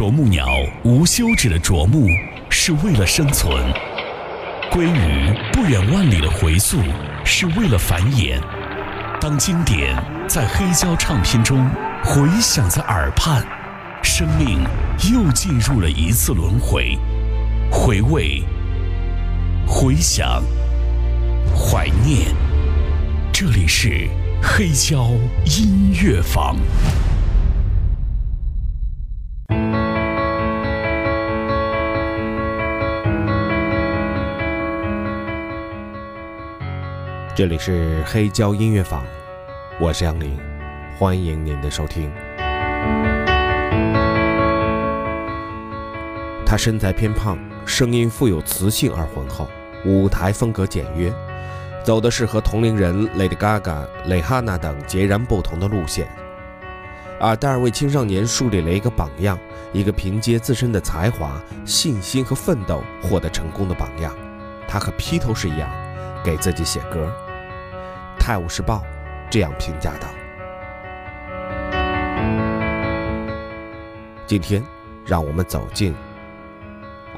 [0.00, 0.46] 啄木鸟
[0.82, 2.08] 无休止的啄木
[2.48, 3.70] 是为了生存，
[4.72, 6.78] 鲑鱼不远万里的回溯
[7.22, 8.40] 是为了繁衍。
[9.20, 9.94] 当经典
[10.26, 11.68] 在黑胶唱片中
[12.02, 13.46] 回响在耳畔，
[14.02, 14.64] 生命
[15.12, 16.96] 又进入了一次轮回。
[17.70, 18.42] 回味、
[19.66, 20.42] 回想、
[21.54, 22.34] 怀念，
[23.30, 24.08] 这里是
[24.42, 25.10] 黑胶
[25.44, 26.56] 音乐坊。
[37.40, 39.02] 这里是黑胶音乐坊，
[39.80, 40.38] 我是杨林，
[40.98, 42.12] 欢迎您的收听。
[46.44, 49.48] 他身材偏胖，声音富有磁性而浑厚，
[49.86, 51.10] 舞台风格简约，
[51.82, 56.06] 走的是和同龄人 Lady Gaga、蕾哈娜等截然不同的路线。
[57.20, 59.38] 阿黛尔为青少年树立了一个榜样，
[59.72, 64.14] 一个凭借自身的才华、信心和奋斗获得成功的榜样。
[64.68, 65.70] 他和披头士一样，
[66.22, 67.10] 给自己写歌。
[68.20, 68.76] 《泰晤士报》
[69.30, 70.06] 这样评价道
[74.28, 74.62] ：“今天，
[75.04, 75.94] 让我们走进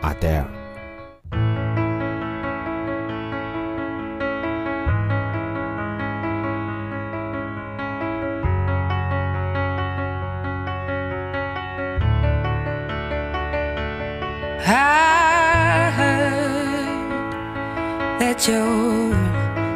[0.00, 0.47] 阿黛尔。”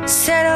[0.06, 0.55] settle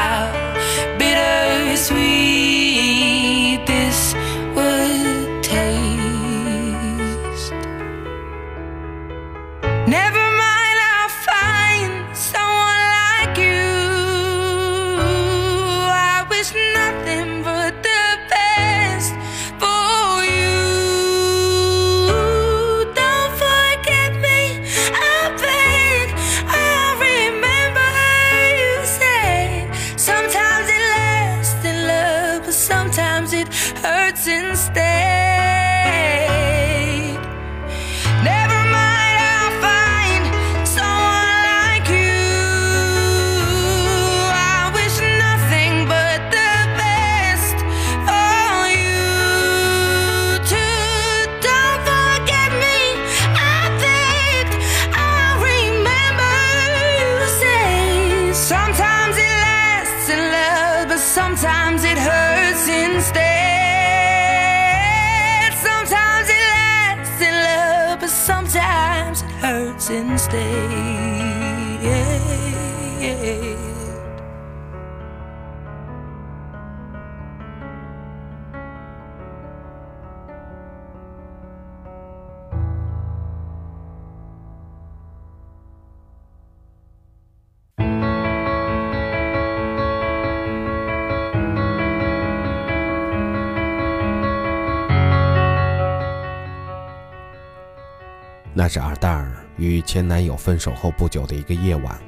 [98.73, 101.99] 是尔黛尔与前男友分手后不久的一个夜晚，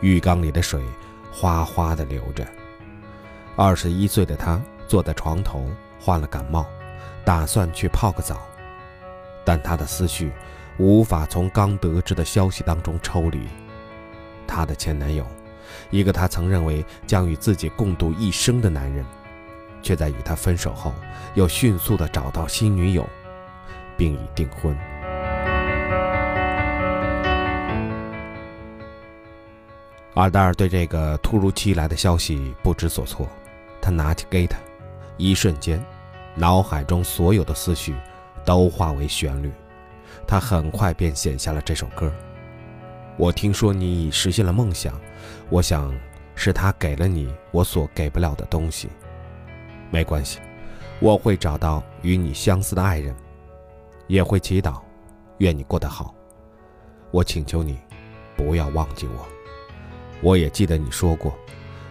[0.00, 0.82] 浴缸里的水
[1.32, 2.44] 哗哗地流着。
[3.54, 5.70] 二十一岁的她坐在床头，
[6.00, 6.66] 患了感冒，
[7.24, 8.40] 打算去泡个澡，
[9.44, 10.32] 但她的思绪
[10.78, 13.42] 无法从刚得知的消息当中抽离。
[14.48, 15.24] 她的前男友，
[15.90, 19.06] 一个她曾认为将与自己共度一生的男人，
[19.80, 20.92] 却在与他分手后，
[21.34, 23.08] 又迅速地找到新女友，
[23.96, 24.76] 并已订婚。
[30.16, 33.28] 尔黛尔对这个突如其来的消息不知所措，
[33.82, 34.56] 他拿起吉他，
[35.18, 35.84] 一瞬间，
[36.34, 37.94] 脑海中所有的思绪
[38.44, 39.52] 都化为旋律，
[40.26, 42.10] 他很快便写下了这首歌。
[43.18, 44.98] 我听说你已实现了梦想，
[45.50, 45.94] 我想
[46.34, 48.88] 是他给了你我所给不了的东西。
[49.90, 50.38] 没关系，
[51.00, 53.14] 我会找到与你相似的爱人，
[54.06, 54.80] 也会祈祷，
[55.38, 56.14] 愿你过得好。
[57.10, 57.78] 我请求你，
[58.36, 59.26] 不要忘记我。
[60.20, 61.36] 我也记得你说过，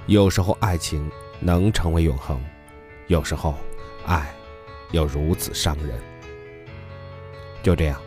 [0.08, 1.10] 有时候爱情
[1.40, 2.40] 能成为永恒，
[3.08, 3.56] 有时候
[4.06, 4.34] 爱
[4.92, 6.00] 又如此伤人。
[7.62, 8.02] 就这样，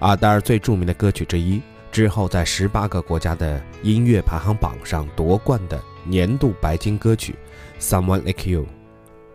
[0.00, 7.34] 阿黛尔最著名的歌曲之一，之后在十八个国家的音乐排行榜上夺冠的年度白金歌曲
[7.82, 8.62] 《Someone Like You》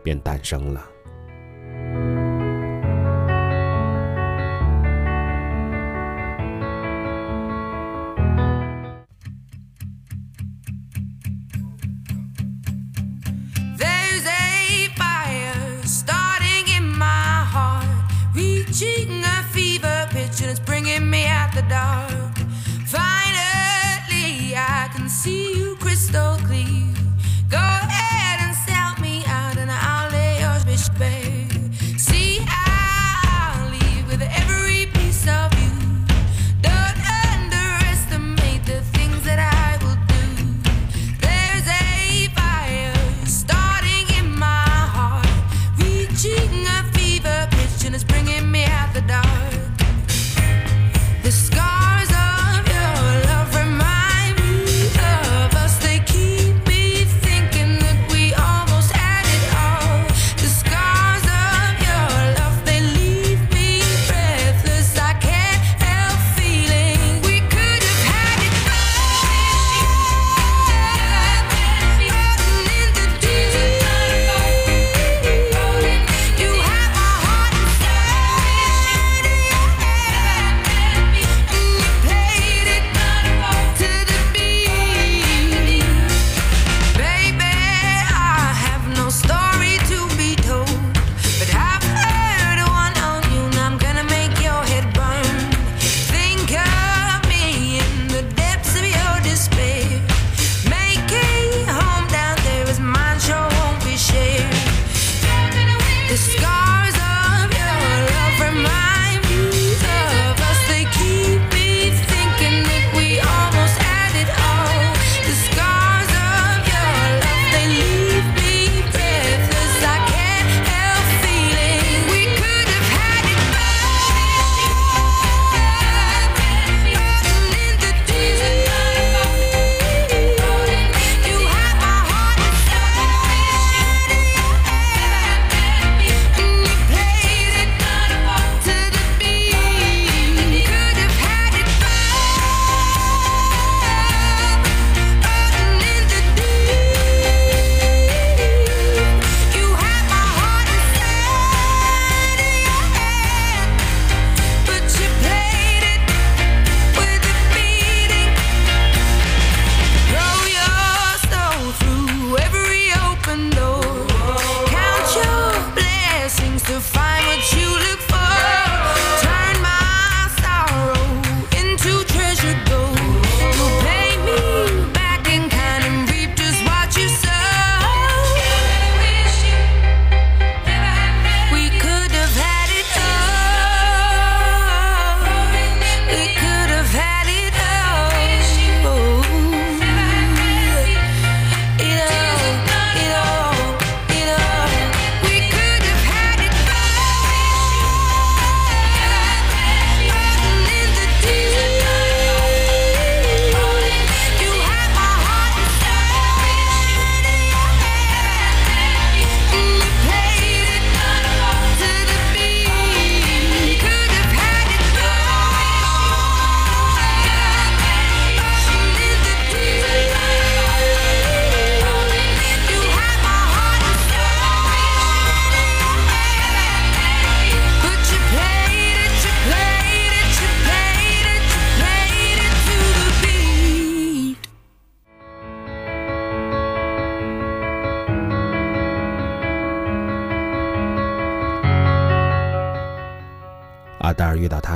[0.04, 0.88] 便诞生了。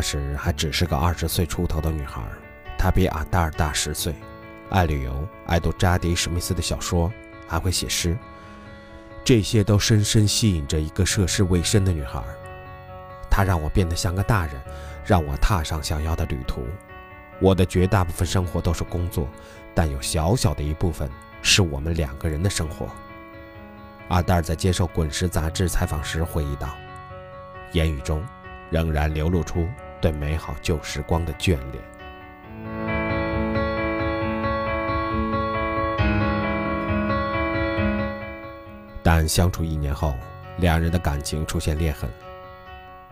[0.01, 2.21] 时还只是个二十岁出头的女孩，
[2.77, 4.15] 她比阿黛尔大十岁，
[4.69, 7.11] 爱旅游，爱读扎迪·史密斯的小说，
[7.47, 8.17] 还会写诗。
[9.23, 12.21] 这些都深深吸引着一个涉世未深的女孩。
[13.29, 14.55] 她让我变得像个大人，
[15.05, 16.65] 让我踏上想要的旅途。
[17.39, 19.27] 我的绝大部分生活都是工作，
[19.73, 21.09] 但有小小的一部分
[21.41, 22.89] 是我们两个人的生活。
[24.09, 26.75] 阿黛尔在接受《滚石》杂志采访时回忆道，
[27.71, 28.23] 言语中
[28.69, 29.67] 仍然流露出
[30.01, 31.83] 对美好旧时光的眷恋。
[39.03, 40.13] 但相处一年后，
[40.57, 42.09] 两人的感情出现裂痕。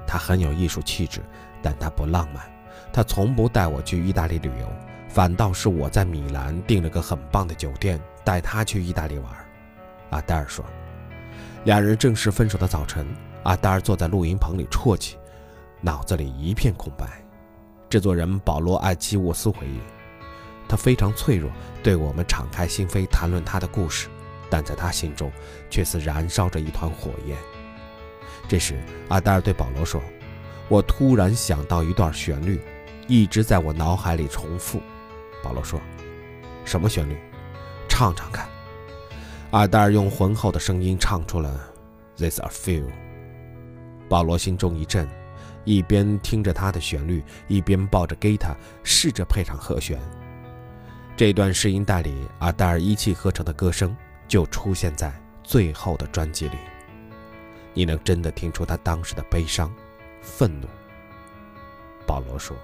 [0.05, 1.21] 他很有艺术气质，
[1.61, 2.43] 但他不浪漫。
[2.91, 4.67] 他从不带我去意大利旅游，
[5.07, 9.31] 反倒是我在米兰订了个很棒的酒店，带他去意大利玩。
[10.09, 10.65] 阿黛尔说。
[11.65, 13.05] 两人正式分手的早晨，
[13.43, 15.17] 阿黛尔坐在录音棚里啜泣，
[15.81, 17.07] 脑子里一片空白。
[17.89, 19.79] 制作人保罗·艾奇沃斯回忆，
[20.67, 21.49] 他非常脆弱，
[21.81, 24.07] 对我们敞开心扉谈论他的故事，
[24.49, 25.31] 但在他心中
[25.69, 27.35] 却似燃烧着一团火焰。
[28.47, 29.99] 这时，阿黛尔对保罗说
[30.69, 32.61] ：“我突然想到一段旋律，
[33.07, 34.79] 一直在我脑海里重复。”
[35.41, 35.79] 保罗说
[36.65, 37.17] ：“什么旋律？
[37.87, 38.47] 唱唱看。”
[39.49, 41.59] 阿黛尔用浑厚的声音唱出了
[42.19, 42.83] 《This a Few》。
[44.07, 45.07] 保罗心中一震，
[45.69, 49.99] 一边听着他的旋律，一边抱着吉他试着配上和弦。
[51.15, 53.95] 这段试音带里，阿黛尔一气呵成的歌声
[54.27, 56.57] 就出现在最后的专辑里。
[57.75, 59.71] 你能真的听出他当时的悲伤、
[60.23, 60.67] 愤怒。
[62.07, 62.57] 保罗说。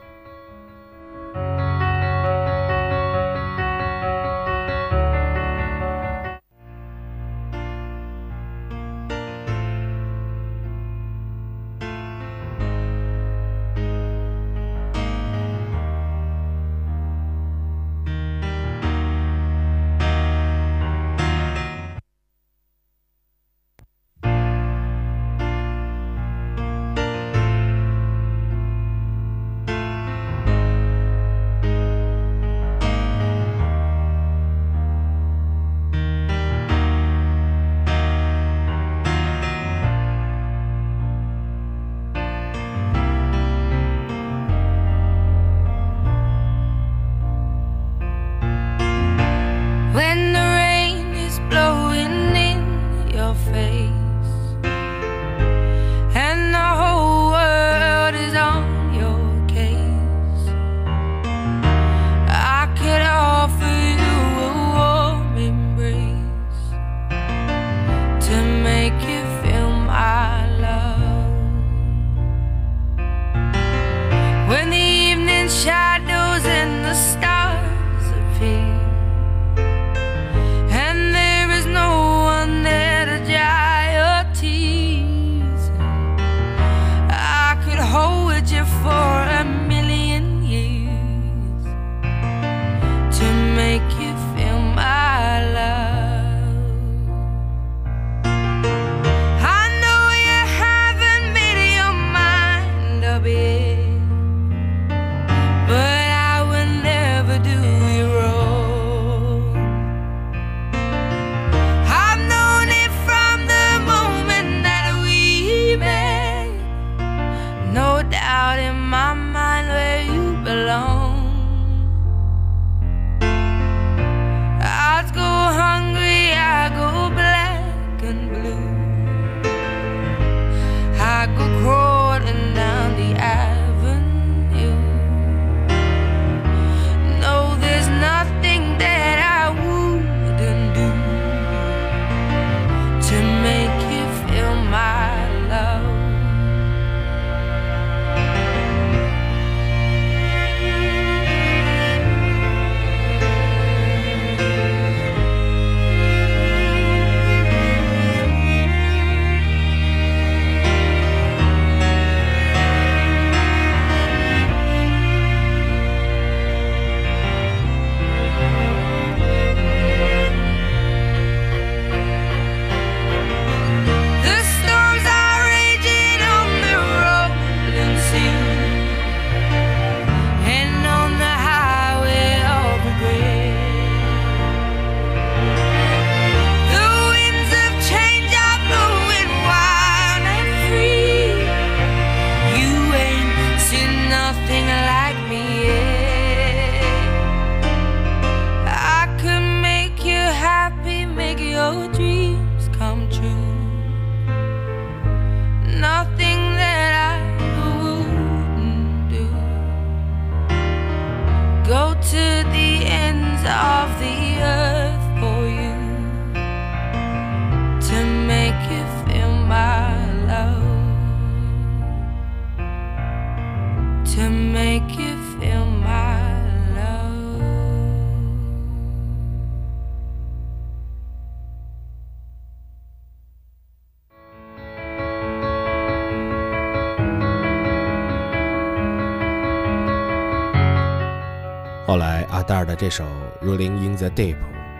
[242.75, 243.05] 这首
[243.41, 244.35] 《Rolling in the Deep》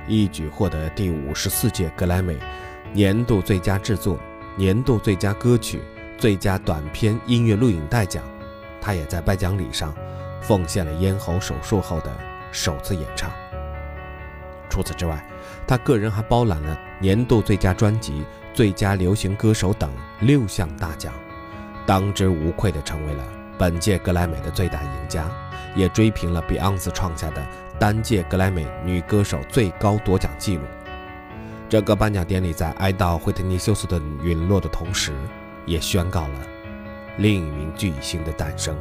[0.08, 2.38] 一举获得第五十四届格莱美
[2.92, 4.20] 年度最佳制作、
[4.58, 5.82] 年度最佳歌曲、
[6.18, 8.22] 最佳短片音乐录影带奖。
[8.82, 9.96] 他也在颁奖礼上
[10.42, 12.14] 奉献了咽喉手术后的
[12.52, 13.32] 首次演唱。
[14.70, 15.26] 除此之外，
[15.66, 21.14] 他个人还包揽了年度最佳专辑、最佳流行歌手等六项大奖，
[21.86, 23.24] 当之无愧地成为了
[23.58, 25.30] 本届格莱美的最大赢家。
[25.76, 27.46] 也追平了 Beyonce 创下的
[27.80, 30.64] 单届格莱美女歌手最高夺奖纪录。
[31.68, 35.12] 这个颁奖典礼在哀悼惠特尼·休斯顿陨落的同时，
[35.66, 36.40] 也宣告了
[37.18, 38.76] 另一名巨星的诞生。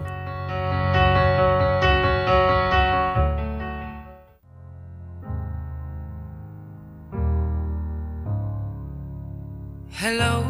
[9.97, 10.45] Hello,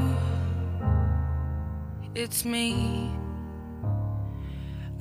[2.15, 3.24] it's me.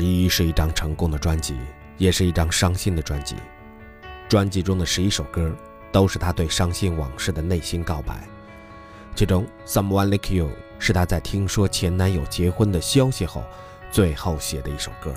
[0.00, 1.58] 十一是一张成功的专辑，
[1.98, 3.36] 也是一张伤心的专辑。
[4.30, 5.54] 专辑中的十一首歌，
[5.92, 8.26] 都是他对伤心往事的内心告白。
[9.14, 10.46] 其中《Someone Like You》
[10.78, 13.44] 是他在听说前男友结婚的消息后，
[13.90, 15.14] 最后写的一首歌。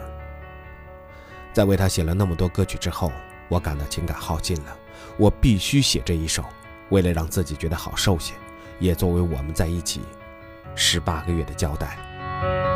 [1.54, 3.10] 在为他写了那么多歌曲之后，
[3.48, 4.78] 我感到情感耗尽了，
[5.16, 6.44] 我必须写这一首，
[6.90, 8.34] 为了让自己觉得好受些，
[8.82, 10.02] 也作为我们在一起
[10.76, 12.73] 十八个月的交代。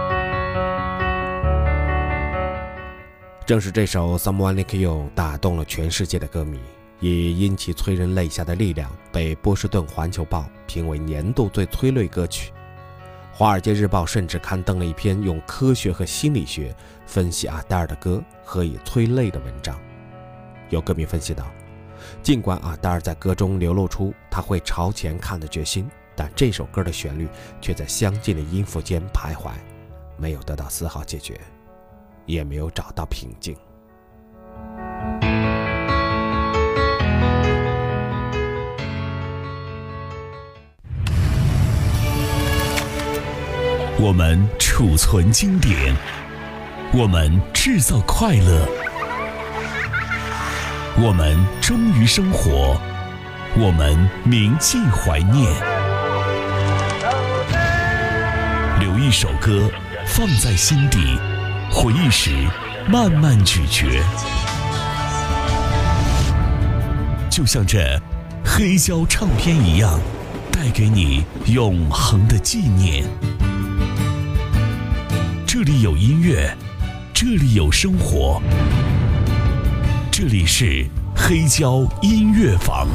[3.48, 6.60] 正是这首《Someone Like You》打动了全世界的歌迷，
[7.00, 12.52] 也因其催人泪下的力量，被波士顿环球报评为年度最催泪歌曲。
[13.32, 19.80] 《华尔街日报》甚至刊登了一篇用科学和心理学分析阿黛尔的歌何以催泪的文章。
[20.70, 21.50] 有歌迷分析道，
[22.22, 27.30] 尽管阿黛尔在歌中流露出他会朝前看的决心，但这首歌的旋律
[27.62, 29.52] 却在相近的音符间徘徊，
[30.18, 31.40] 没有得到丝毫解决，
[32.28, 33.58] 也没有找到平静。
[44.00, 45.96] 我们储存经典，
[46.94, 48.68] 我们制造快乐，
[51.02, 52.80] 我们忠于生活，
[53.58, 55.52] 我们铭记怀念。
[58.80, 59.68] 留一首歌
[60.06, 61.20] 放在心底，
[61.80, 62.32] 回忆时
[62.90, 63.86] 慢慢咀嚼，
[67.30, 67.80] 就像这
[68.44, 70.00] 黑胶唱片一样，
[70.52, 73.06] 带给你永恒的纪念。
[75.46, 76.52] 这里有音乐，
[77.13, 78.42] 这里有生活，
[80.12, 80.84] 这里是
[81.16, 82.88] 黑胶音乐房。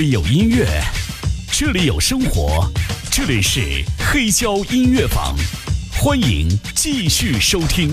[0.00, 0.66] 里有音乐，
[1.52, 2.66] 这里有生活，
[3.10, 5.36] 这里是黑胶音乐坊，
[5.92, 7.90] 欢迎继续收听。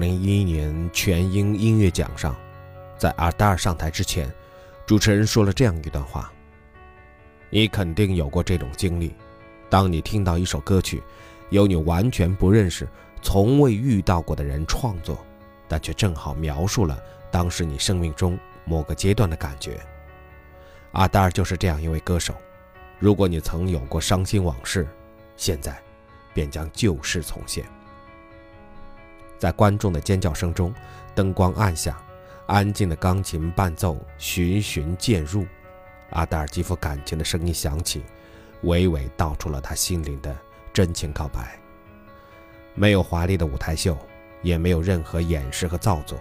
[0.00, 2.34] 零一一年全英音乐奖上，
[2.96, 4.32] 在阿达尔上台之前，
[4.86, 6.32] 主持人说了这样一段话
[7.50, 9.14] ：“你肯定有过这种经历，
[9.68, 11.02] 当你听到一首歌曲，
[11.50, 12.88] 由你完全不认识、
[13.20, 15.24] 从未遇到过的人创作，
[15.68, 16.98] 但却正好描述了
[17.30, 19.78] 当时你生命中某个阶段的感觉。
[20.92, 22.34] 阿达尔就是这样一位歌手。
[22.98, 24.86] 如果你曾有过伤心往事，
[25.36, 25.80] 现在
[26.34, 27.64] 便将旧事重现。”
[29.40, 30.70] 在观众的尖叫声中，
[31.14, 31.96] 灯光暗下，
[32.46, 35.46] 安静的钢琴伴奏循循渐入，
[36.10, 38.04] 阿达尔极富感情的声音响起，
[38.64, 40.36] 娓娓道出了他心灵的
[40.74, 41.58] 真情告白。
[42.74, 43.96] 没有华丽的舞台秀，
[44.42, 46.18] 也没有任何掩饰和造作，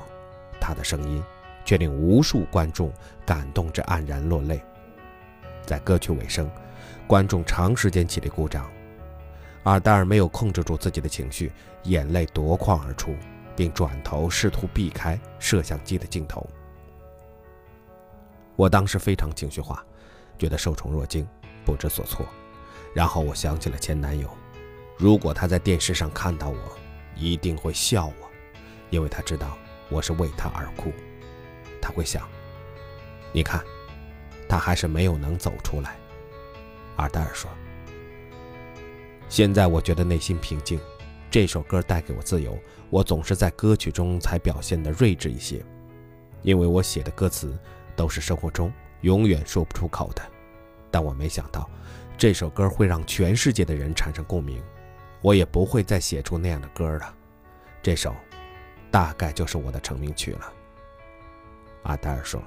[0.57, 1.21] 他的声音
[1.65, 2.89] 却令无数观众
[3.25, 4.63] 感动至黯然落泪。
[5.65, 6.49] 在歌曲尾声，
[7.05, 8.71] 观众长时间起立鼓掌。
[9.63, 11.51] 阿达尔没有控制住自己的情绪，
[11.83, 13.15] 眼泪夺眶而出，
[13.55, 16.49] 并转头试图避开摄像机的镜头。
[18.55, 19.85] 我当时非常情绪化，
[20.37, 21.27] 觉得受宠若惊，
[21.65, 22.25] 不知所措。
[22.95, 24.29] 然后我想起了前男友，
[24.97, 26.57] 如果他在电视上看到我，
[27.15, 28.29] 一定会笑我，
[28.89, 29.57] 因为他知道
[29.89, 30.91] 我是为他而哭。
[31.81, 32.27] 他会想：
[33.33, 33.61] 你看，
[34.47, 35.97] 他还是没有能走出来。
[36.95, 37.49] 阿达尔说。
[39.29, 40.79] 现在我觉得内心平静，
[41.29, 42.57] 这首歌带给我自由。
[42.89, 45.63] 我总是在歌曲中才表现的睿智一些，
[46.41, 47.55] 因为我写的歌词
[47.95, 50.21] 都是生活中永远说不出口的。
[50.89, 51.69] 但我没想到，
[52.17, 54.59] 这首歌会让全世界的人产生共鸣，
[55.21, 57.13] 我也不会再写出那样的歌了。
[57.83, 58.15] 这首，
[58.89, 60.51] 大概就是我的成名曲了。
[61.83, 62.41] 阿黛尔说。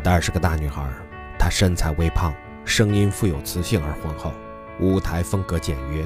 [0.00, 0.82] 黛尔是个大女孩，
[1.38, 2.34] 她身材微胖，
[2.64, 4.32] 声音富有磁性而浑厚，
[4.78, 6.04] 舞台风格简约，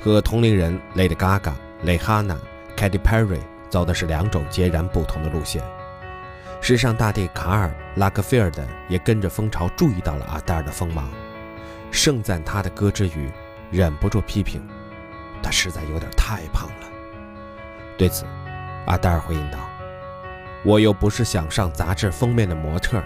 [0.00, 2.36] 和同龄人 Lady Gaga、蕾哈娜、
[2.76, 5.62] Katy Perry 走的是两种截然不同的路线。
[6.60, 11.10] 时尚大帝卡尔拉克菲尔德也跟着风潮注意到了阿黛尔的锋芒，
[11.90, 13.30] 盛赞她的歌之余，
[13.70, 14.66] 忍不住批评
[15.42, 16.86] 她实在有点太胖了。
[17.98, 18.24] 对此，
[18.86, 19.58] 阿黛尔回应道
[20.64, 23.02] ：“我又不是想上杂志封面的模特，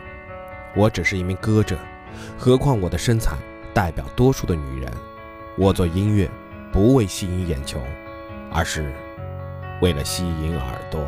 [0.75, 1.77] 我只是一名歌者。
[2.37, 3.37] 何况我的身材
[3.75, 4.93] 代表多数的女人。
[5.57, 6.29] 我做音乐
[6.73, 7.81] 不为吸引眼球，
[8.53, 8.93] 而是
[9.81, 11.01] 为了吸引耳朵。”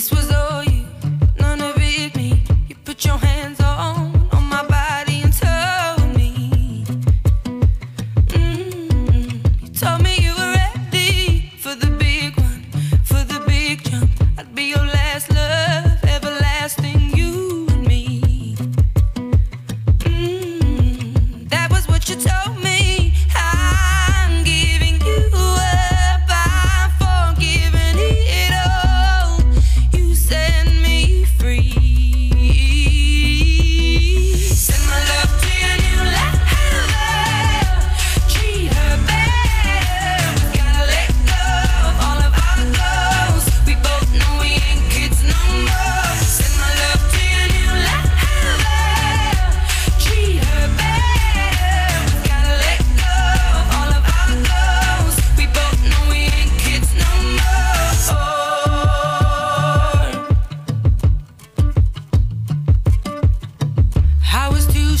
[0.00, 0.69] This was all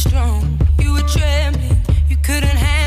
[0.00, 1.76] strong, you were trembling,
[2.08, 2.79] you couldn't handle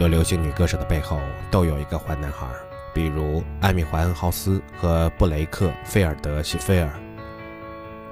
[0.00, 1.20] 很多流行女歌手的背后
[1.50, 2.46] 都有一个坏男孩，
[2.94, 6.90] 比如艾米·怀恩豪斯和布雷克·菲尔德·西菲尔、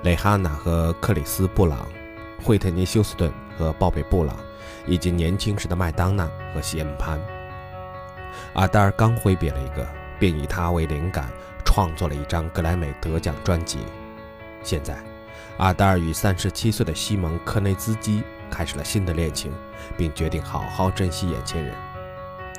[0.03, 1.89] 蕾哈娜和克里斯·布朗、
[2.45, 4.37] 惠特尼·休斯顿和鲍比·布朗，
[4.87, 7.19] 以及年轻时的麦当娜和西恩·潘。
[8.53, 11.31] 阿黛尔刚挥别了一个，并以他为灵感
[11.65, 13.79] 创作了一张格莱美得奖专辑。
[14.63, 14.95] 现在，
[15.57, 18.23] 阿黛尔与三十七岁的西蒙·克内兹基。
[18.51, 19.53] 开始了新的恋情
[19.97, 21.75] 并决定好好珍惜眼前人。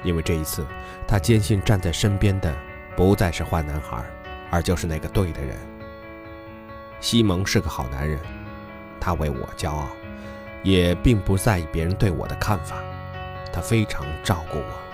[0.04, 0.66] 因为这一次
[1.08, 2.56] 他坚信站在身边的
[2.96, 4.04] 不再是坏男孩
[4.50, 5.58] 而就是那个对的人。
[7.00, 8.20] 西蒙是个好男人
[9.00, 9.88] 他为我骄傲
[10.64, 12.78] 也并不在意别人对我的看法
[13.52, 14.89] 他非常照顾我。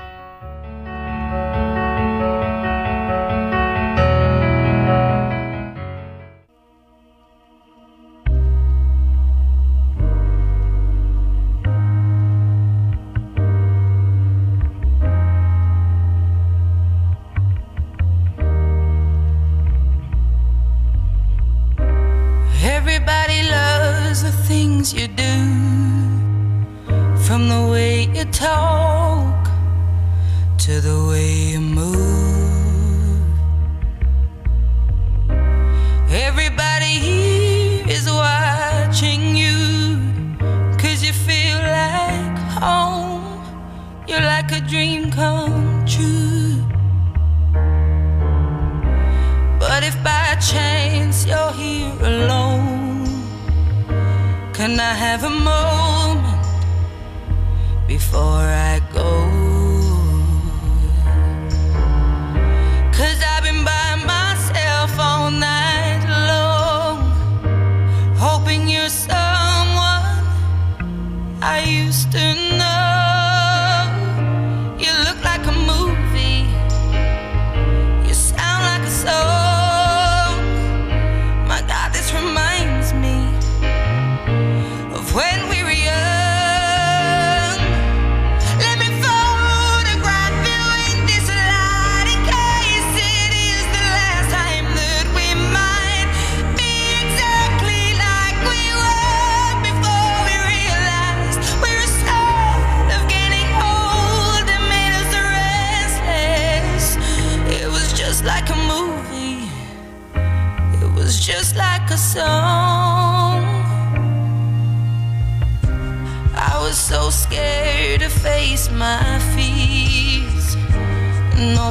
[71.85, 72.64] wasting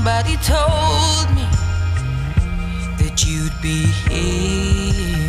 [0.04, 1.48] Somebody told me
[2.98, 5.23] that you'd be here.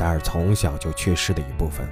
[0.00, 1.86] 达尔从小就缺失的一部分。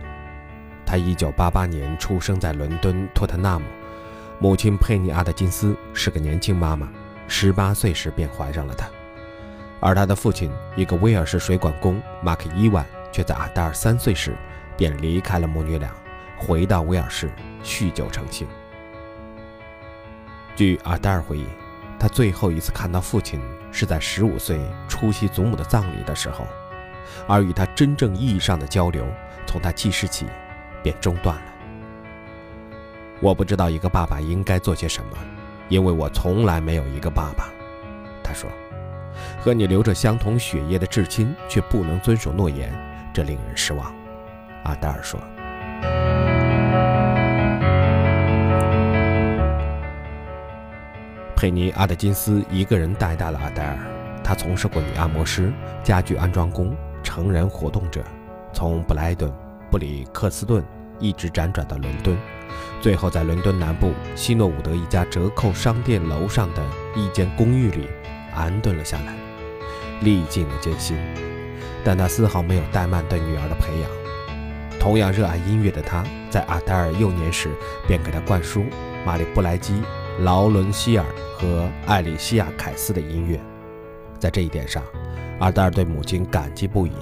[0.86, 3.66] 他1988年出生在伦敦托特纳姆，
[4.38, 6.88] 母亲佩尼·阿德金斯是个年轻妈妈
[7.28, 8.88] ，18岁时便怀上了他。
[9.80, 14.34] 而他的父亲，一个威尔士水管工马克·伊万，却在阿达尔三岁时
[14.74, 15.90] 便离开了母女俩，
[16.38, 17.30] 回到威尔士
[17.62, 18.48] 酗酒成性。
[20.56, 21.46] 据阿达尔回忆，
[21.98, 23.38] 他最后一次看到父亲
[23.70, 26.46] 是在15岁出席祖母的葬礼的时候，
[27.28, 29.06] 而与他真正意义上的交流，
[29.46, 30.26] 从他记事起。
[30.80, 31.42] 便中断了。
[33.20, 35.18] 我不知道一个爸爸应该做些什么，
[35.68, 37.48] 因为我从来没有一个爸爸。
[38.22, 38.48] 他说
[39.42, 42.72] ：“和你流着相同血液的至亲却不能遵守诺言，
[43.12, 43.92] 这令人失望。”
[44.64, 45.18] 阿黛尔说。
[51.34, 53.78] 佩尼·阿德金斯一个人带大了阿黛尔。
[54.22, 55.52] 他从事过女按摩师、
[55.82, 56.76] 家具安装工、
[57.08, 58.04] 成人活动者，
[58.52, 59.32] 从布莱顿。
[59.70, 60.62] 布里克斯顿
[60.98, 62.14] 一直辗转到伦敦，
[62.82, 66.62] 最后在伦敦南部希诺伍德一家折扣商店楼上的
[66.94, 67.88] 一间公寓里
[68.34, 69.14] 安顿了下来，
[70.02, 70.98] 历尽了艰辛，
[71.82, 73.90] 但他丝毫没有怠慢对女儿的培养。
[74.78, 77.50] 同样热爱音乐的他，在阿黛尔幼年时
[77.86, 78.64] 便给他灌输
[79.06, 79.82] 玛丽布莱基、
[80.20, 81.06] 劳伦希尔
[81.38, 83.40] 和艾里西亚凯斯的音乐，
[84.18, 84.82] 在这一点上，
[85.38, 86.92] 阿黛尔对母亲感激不已。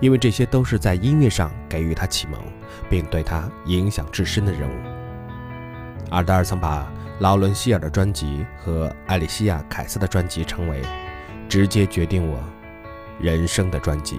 [0.00, 2.40] 因为这些都是在音乐上给予他启蒙，
[2.88, 4.72] 并对他影响至深的人物。
[6.10, 10.80] 阿达尔曾把劳伦希尔的专辑和艾丽西亚·凯斯的专辑称为
[11.50, 12.42] “直接决定我
[13.20, 14.18] 人生的专辑”。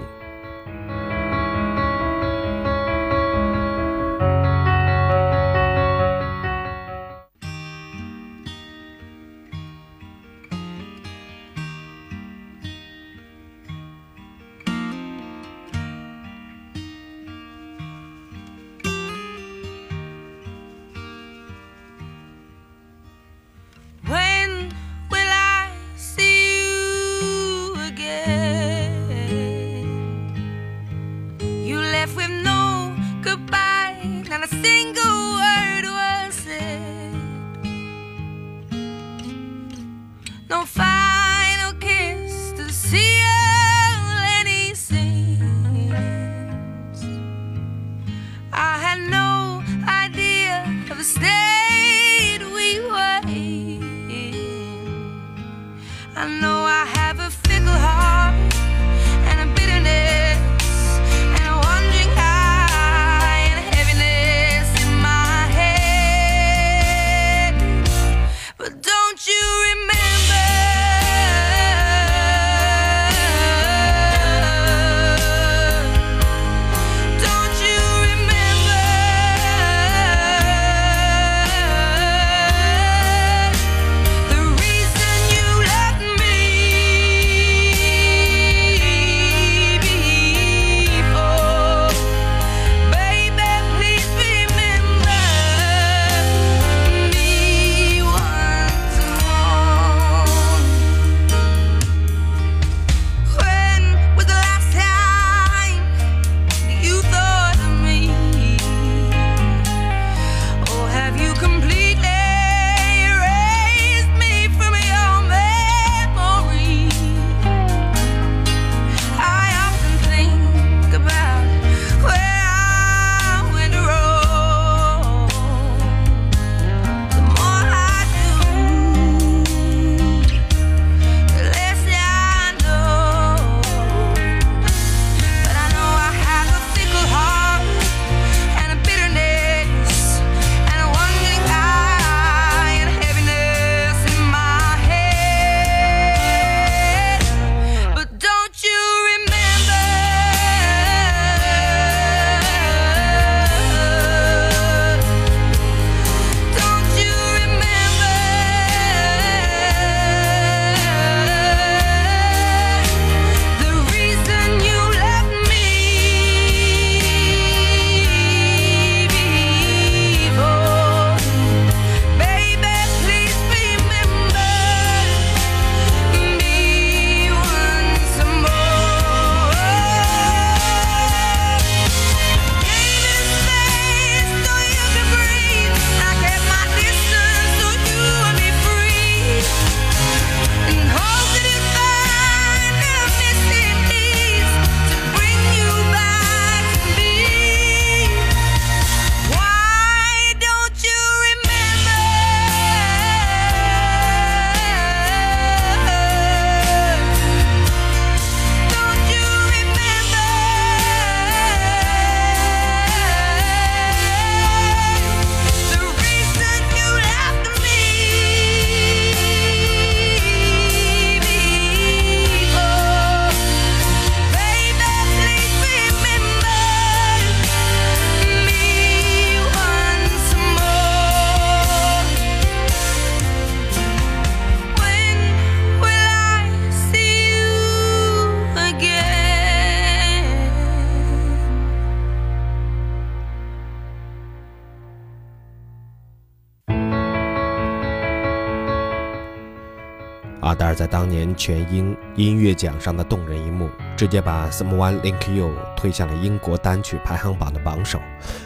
[250.92, 257.98] 当年全英音乐奖上的动人一幕，直接把《Someone Like You》推向了英国单曲排行榜的榜首，《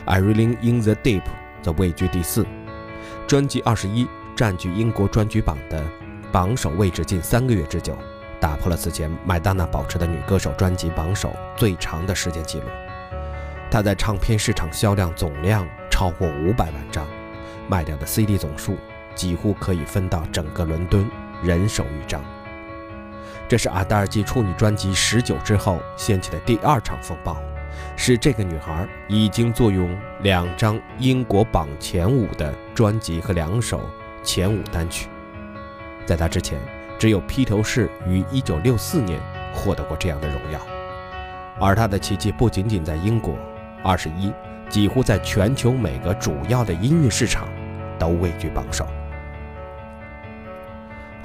[0.05, 1.21] I Reeling in the Deep》
[1.63, 2.45] 则位居第四。
[3.25, 5.83] 专辑二十一占据英国专辑榜的
[6.31, 7.97] 榜首位置近三个月之久，
[8.39, 12.65] 打破了此前麦当娜保持的女歌手专辑榜首最长的时间记录。
[13.71, 17.07] 她在唱片市场销量总量超过五百万张，
[17.67, 18.77] 卖掉的 CD 总数
[19.15, 21.09] 几乎可以分到整个伦敦
[21.41, 22.23] 人手一张。
[23.47, 27.37] 这是阿黛尔继处女专辑《十九》之后掀起的第二场风暴。
[27.97, 33.81] 使这个女孩已经坐拥两张英国榜前五的专辑和两首
[34.23, 35.07] 前五单曲，
[36.05, 36.57] 在她之前，
[36.97, 39.19] 只有披头士于1964年
[39.53, 40.59] 获得过这样的荣耀。
[41.59, 43.37] 而她的奇迹不仅仅在英国，
[43.83, 44.33] 二十一
[44.69, 47.47] 几乎在全球每个主要的音乐市场
[47.99, 48.87] 都位居榜首。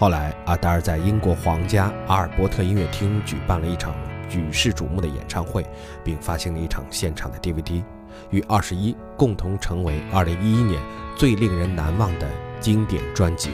[0.00, 3.94] 后来，阿黛尔在英国皇家阿尔伯特音乐厅举办了一场。
[4.30, 5.62] 举世瞩目的演唱会，
[6.02, 7.82] 并发行了一场现场的 DVD，
[8.30, 10.80] 与二十一共同成为二零一一年
[11.16, 12.26] 最令人难忘的
[12.60, 13.50] 经典专辑。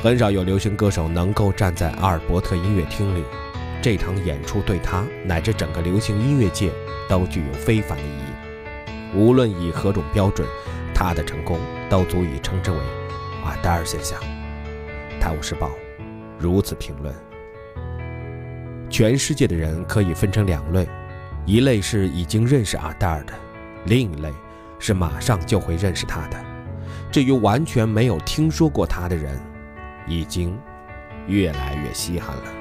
[0.00, 3.24] 很少有流行歌手能够站在阿尔伯特音乐厅里，
[3.82, 6.70] 这场演出对他乃至整个流行音乐界
[7.08, 9.16] 都具有非凡的意义。
[9.16, 10.46] 无论以何种标准，
[10.94, 11.58] 他的成功
[11.90, 12.78] 都足以称之为
[13.44, 14.16] 阿黛尔现象。
[15.28, 15.68] 《泰晤士报》
[16.38, 17.14] 如此评论。
[18.88, 20.88] 全世界的人可以分成两类，
[21.44, 23.34] 一类是已经认识阿黛尔的，
[23.84, 24.32] 另一类
[24.78, 26.44] 是马上就会认识他的。
[27.12, 29.38] 至于完全没有听说过他的人，
[30.06, 30.58] 已经
[31.26, 32.57] 越来越稀罕了。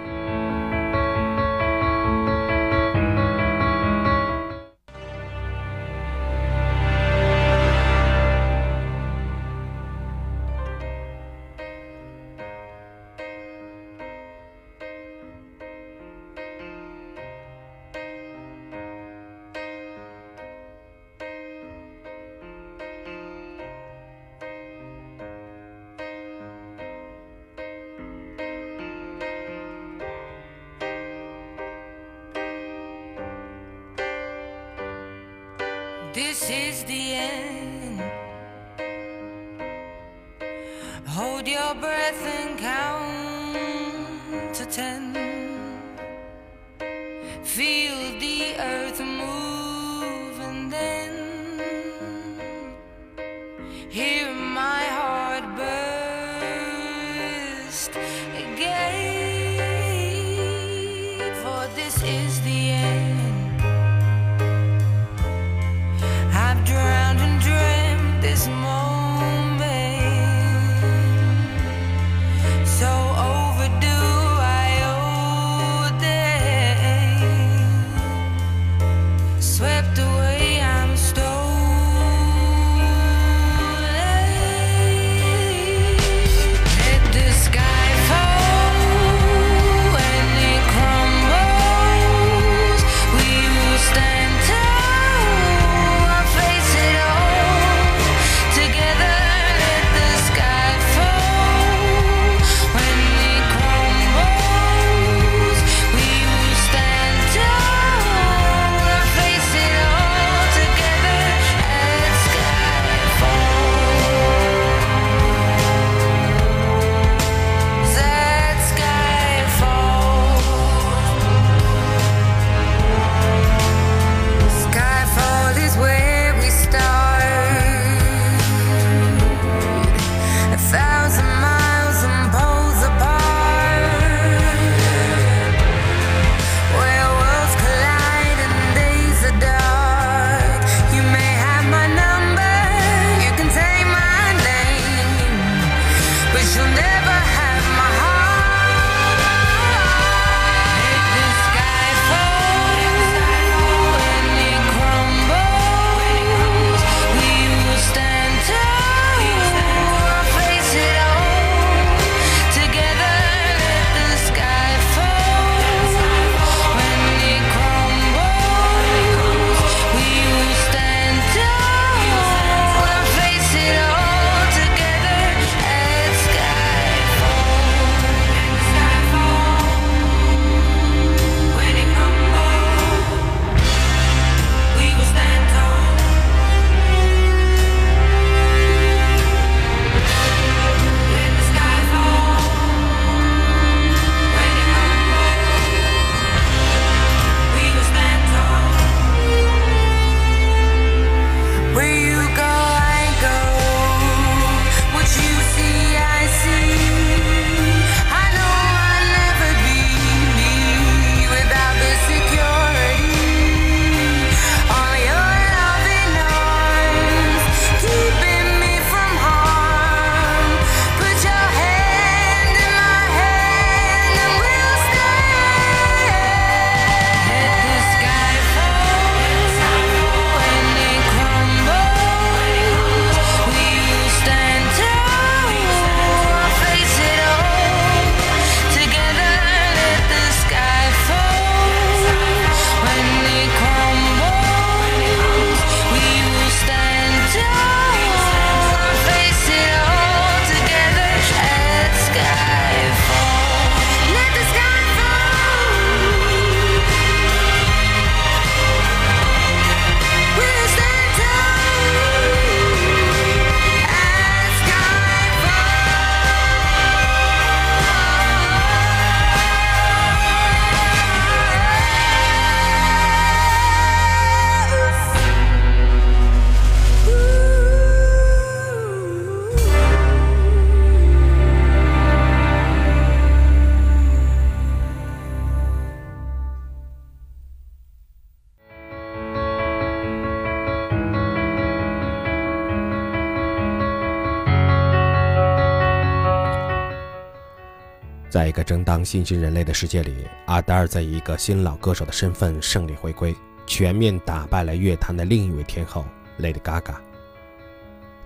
[298.57, 303.35] 个争当新兴人类的世界里，阿黛尔在一个新老歌手的身份胜利回归，
[303.67, 306.03] 全面打败了乐坛的另一位天后
[306.39, 306.95] Lady Gaga。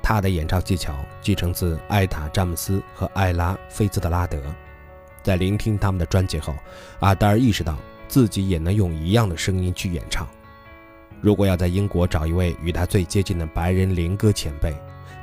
[0.01, 4.41] 她的演唱技巧继承自艾塔·詹姆斯和艾拉·菲兹德拉德。
[5.21, 6.55] 在聆听他们的专辑后，
[7.01, 7.77] 阿黛尔意识到
[8.07, 10.25] 自己也能用一样的声音去演唱。
[11.19, 14.73] 如果要在英国找一位与他最接近的白人灵歌前辈，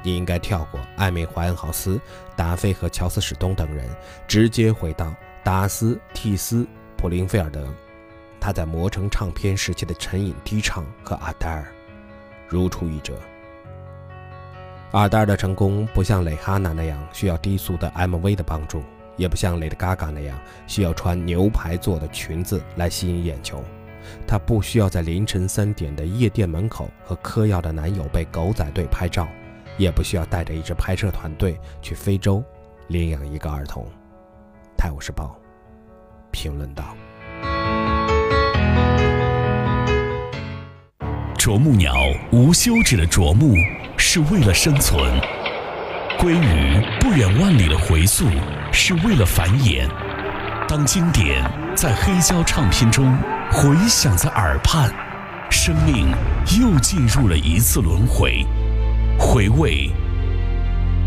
[0.03, 1.99] 你应该跳过艾米·怀恩豪斯、
[2.39, 3.85] 达菲和乔斯·史东等人，
[4.29, 5.13] 直接回到
[5.43, 6.63] 达斯·蒂斯·
[6.97, 7.67] 普林菲尔德。
[8.39, 11.67] 他在魔城唱片时期的沉吟低唱和阿黛尔
[12.47, 13.19] 如出一辙。
[14.93, 18.85] 阿黛尔的成功不像蕾哈娜那样需要低俗的 MV 的帮助，
[19.17, 23.65] 也不像 Lady Gaga 那样需要穿牛排做的裙子来吸引眼球。
[24.29, 29.27] 她不需要在凌晨三点的夜店门口和嗑药的男友被狗仔队拍照。
[29.79, 32.45] 也不需要带着一支拍摄团队去非洲
[32.89, 33.83] 领养一个儿童。
[34.77, 35.25] 《泰晤士报》
[36.31, 36.95] 评论道
[41.39, 41.95] ：“啄木鸟
[42.31, 43.55] 无休止的啄木
[43.97, 45.19] 是为了生存，
[46.19, 48.27] 鲑鱼不远万里的回溯
[48.73, 49.89] 是为了繁衍。
[50.69, 51.43] 当经典
[51.75, 53.17] 在黑胶唱片中
[53.51, 54.93] 回响在耳畔，
[55.51, 56.11] 生命
[56.61, 58.45] 又进入了一次轮回。”
[59.19, 59.91] 回味，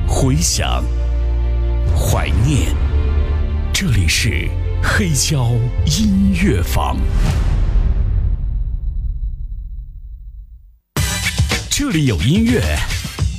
[0.06, 0.84] 回想，
[1.96, 2.76] 怀念。
[3.74, 4.50] 这里是
[4.84, 5.50] 黑胶
[5.86, 6.98] 音乐坊，
[11.70, 12.62] 这里有音乐，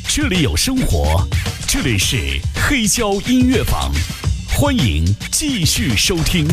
[0.09, 1.29] 这里有生活，
[1.69, 3.93] 这里是黑胶音乐坊，
[4.49, 6.49] 欢迎继续收听。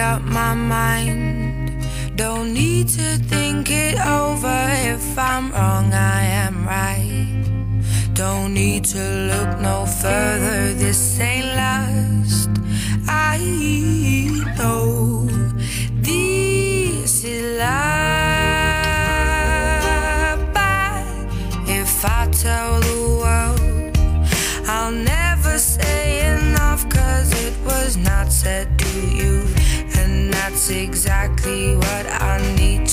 [0.00, 1.86] Up my mind.
[2.16, 4.58] Don't need to think it over.
[4.94, 7.44] If I'm wrong, I am right.
[8.14, 10.72] Don't need to look no further.
[10.74, 12.50] This ain't last.
[13.06, 13.38] I
[14.58, 15.26] know
[16.08, 17.68] this is love.
[20.54, 21.04] But
[21.68, 23.98] if I tell the world,
[24.66, 29.29] I'll never say enough, cause it was not said to you
[30.70, 32.89] exactly what I need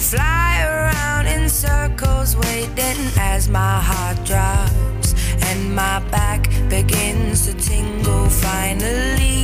[0.00, 5.14] fly around in circles, waiting as my heart drops
[5.48, 8.28] and my back begins to tingle.
[8.30, 9.39] Finally,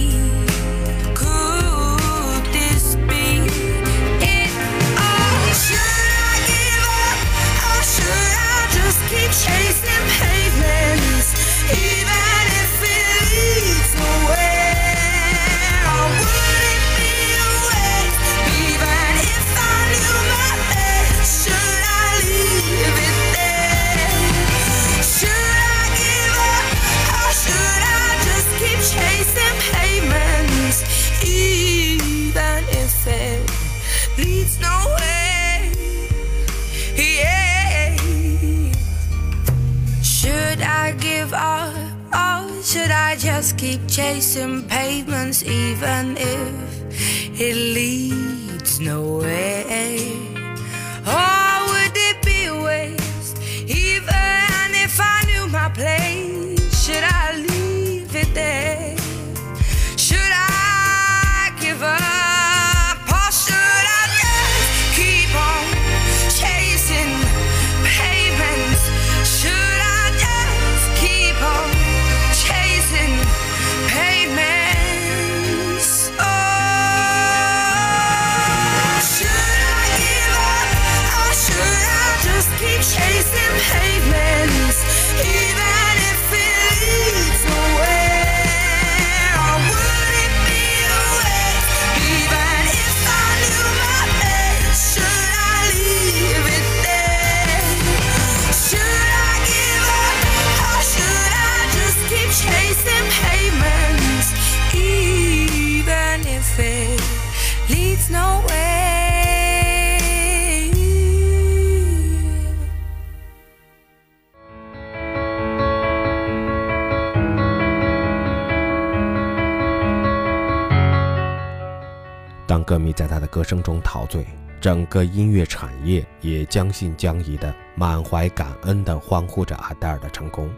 [124.86, 130.50] 个音乐产业也将信将疑的、满怀感恩的欢呼着阿黛尔的成功。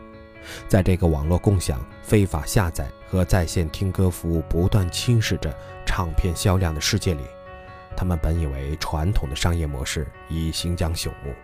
[0.66, 5.54] 在这个网络共享、非法下载和在线听歌服务不断侵蚀着
[5.84, 7.22] 唱片销量的世界里，
[7.96, 11.34] 他们本以为传统的商业模式已行将朽木。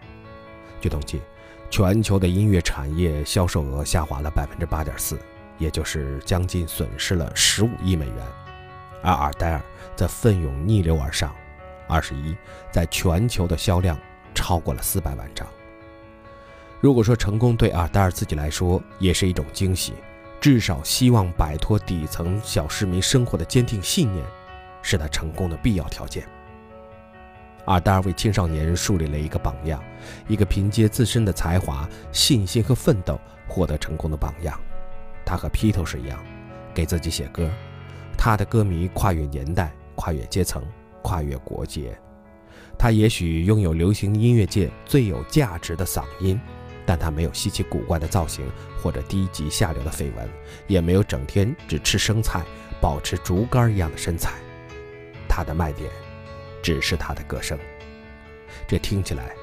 [0.81, 1.21] 据统计，
[1.69, 5.19] 全球的音乐产业销售额下滑了百分之八点四，
[5.59, 8.17] 也就是将近损失了十五亿美元。
[9.03, 9.61] 而阿黛尔
[9.95, 11.35] 则奋勇逆流而上，
[11.87, 12.37] 二十一
[12.71, 13.99] 在全球的销量
[14.35, 15.47] 超过了四百万张。
[16.81, 19.95] 如果说成功对阿黛尔自己来说也是一种惊喜，
[20.41, 24.25] 至少希望摆脱底层小市民生活的坚定信念，
[24.83, 26.29] 是他成功的必要条件。
[27.65, 29.83] 阿黛尔为青少年树立了一个榜样，
[30.29, 33.19] 一个凭借自身的才华、信心和奋斗
[33.49, 34.61] 获得成功的榜样。
[35.25, 36.23] 他和披头士一样，
[36.75, 37.51] 给自己写歌。
[38.19, 40.63] 他的歌迷跨越年代、跨越阶层、
[41.05, 41.97] 跨越国界。
[42.77, 46.41] 他也许拥有流行音乐界最有价值的嗓音，
[46.85, 48.51] 但他没有稀奇古怪的造型
[48.83, 50.29] 或者低级下流的绯闻，
[50.67, 52.43] 也没有整天只吃生菜、
[52.81, 54.33] 保持竹竿一样的身材。
[55.29, 55.89] 他的卖点，
[56.63, 57.59] 只是他的歌声。
[58.67, 59.35] 这听起来，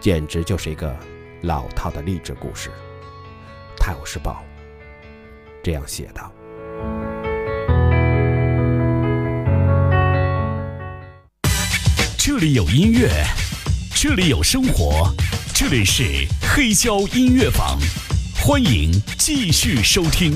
[0.00, 0.94] 简直就是一个
[1.42, 2.68] 老套的励志故事。
[3.78, 4.44] 《泰晤士报》
[5.62, 6.30] 这样写道。
[12.44, 13.08] 里有音乐，
[13.94, 15.10] 这里有生活，
[15.54, 17.78] 这里是黑胶音乐坊，
[18.36, 20.34] 欢迎继续收听。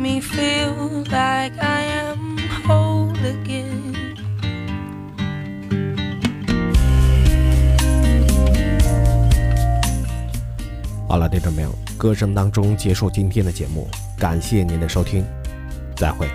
[0.00, 3.94] Me feel like I am whole again.
[11.06, 15.24] 好了，听众朋友，歌声当中结束今天的节目，感谢您的收听，
[15.96, 16.26] 再会。